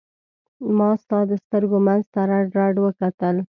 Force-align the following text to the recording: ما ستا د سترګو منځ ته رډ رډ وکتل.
ما 0.77 0.89
ستا 1.01 1.19
د 1.29 1.31
سترګو 1.43 1.77
منځ 1.87 2.03
ته 2.13 2.21
رډ 2.31 2.47
رډ 2.59 2.75
وکتل. 2.85 3.35